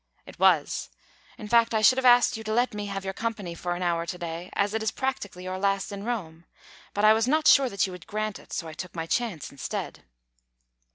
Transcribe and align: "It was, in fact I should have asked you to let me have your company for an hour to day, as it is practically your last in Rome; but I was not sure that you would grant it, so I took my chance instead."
"It 0.25 0.39
was, 0.39 0.89
in 1.37 1.47
fact 1.47 1.75
I 1.75 1.83
should 1.83 1.99
have 1.99 2.05
asked 2.05 2.35
you 2.35 2.43
to 2.45 2.51
let 2.53 2.73
me 2.73 2.87
have 2.87 3.05
your 3.05 3.13
company 3.13 3.53
for 3.53 3.75
an 3.75 3.83
hour 3.83 4.07
to 4.07 4.17
day, 4.17 4.49
as 4.53 4.73
it 4.73 4.81
is 4.81 4.89
practically 4.89 5.43
your 5.43 5.59
last 5.59 5.91
in 5.91 6.03
Rome; 6.03 6.45
but 6.95 7.05
I 7.05 7.13
was 7.13 7.27
not 7.27 7.45
sure 7.45 7.69
that 7.69 7.85
you 7.85 7.91
would 7.91 8.07
grant 8.07 8.39
it, 8.39 8.51
so 8.51 8.67
I 8.67 8.73
took 8.73 8.95
my 8.95 9.05
chance 9.05 9.51
instead." 9.51 10.03